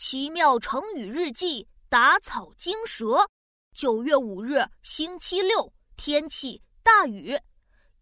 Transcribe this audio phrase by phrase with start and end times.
[0.00, 3.18] 奇妙成语日记：打草惊蛇。
[3.74, 7.38] 九月五日，星期六，天气大雨。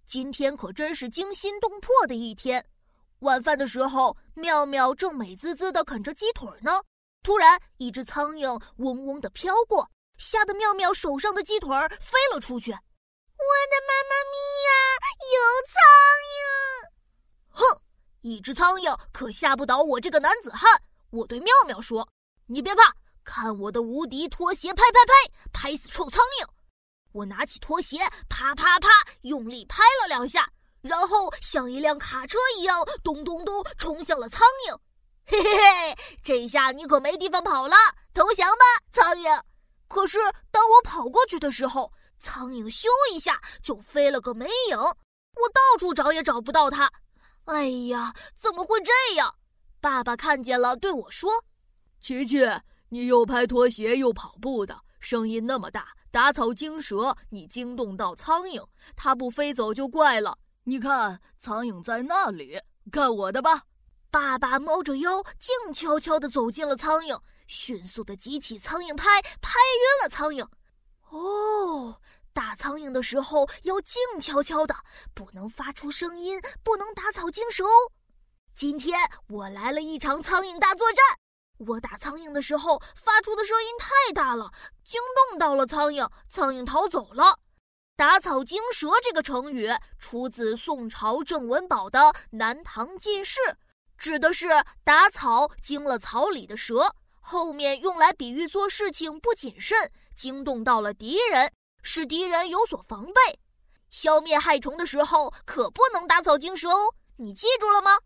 [0.06, 2.64] 今天可真是惊心动魄的一天。
[3.19, 6.80] 晚饭的时候，妙妙正美滋滋的啃着鸡腿呢，
[7.24, 11.68] 突然一只苍蝇嗡嗡的飘过，吓得妙妙手上的鸡腿
[12.00, 12.70] 飞了出去。
[12.70, 14.38] 我的妈妈咪
[14.68, 14.70] 呀，
[15.34, 15.36] 有
[15.66, 15.82] 苍
[16.30, 17.74] 蝇！
[17.74, 17.82] 哼，
[18.20, 20.80] 一只苍蝇可吓不倒我这个男子汉。
[21.11, 22.06] 我对妙妙说
[22.46, 22.95] ：“你别怕，
[23.25, 25.14] 看我的无敌拖鞋，拍拍拍，
[25.53, 26.48] 拍死臭苍蝇！”
[27.12, 27.98] 我拿起拖鞋，
[28.29, 28.89] 啪啪啪，
[29.22, 30.46] 用力拍了两下，
[30.82, 34.78] 然后像一辆卡车一样，咚咚咚冲向了苍蝇。
[35.25, 37.77] 嘿嘿嘿，这下你可没地方跑了，
[38.12, 39.42] 投降吧，苍蝇！
[39.89, 40.19] 可是
[40.50, 46.91] 当我跑过去的时候，苍蝇咻一下就飞了个没影，我到处找也找不到它。
[47.45, 49.34] 哎呀，怎么会这样？
[49.81, 51.31] 爸爸看见了，对我说
[52.00, 52.45] ：“琪琪，
[52.89, 60.37] 你又拍拖鞋又跑步的，声音那么大，打草惊蛇，你惊动到苍蝇，它不飞走就怪了。
[60.65, 63.62] 你看，苍蝇在那里，看我的吧。”
[64.11, 70.48] 爸爸猫着腰，静悄悄地走进了苍蝇，迅速地举起苍蝇拍，拍晕了苍蝇。
[71.11, 72.01] 哦，
[72.33, 74.75] 打苍蝇的时候要静悄悄的，
[75.15, 77.92] 不能发出声音，不能打草惊蛇哦。
[78.59, 80.98] 今天我来了一场苍蝇大作战。
[81.59, 84.51] 我打苍蝇的时候发出的声音太大了，
[84.84, 87.39] 惊动到了苍蝇，苍蝇逃走了。
[87.95, 93.39] 打草惊蛇这个成语出自宋朝郑文宝的《南唐进士》，
[93.97, 94.48] 指的是
[94.83, 101.53] 打草惊了草里的蛇，后面用来比喻做事情不谨慎，惊动到了敌人，
[101.84, 103.39] 使敌人有所防备。
[103.89, 107.98] 消灭害虫的时候可不能打草惊蛇哦，你记住了吗？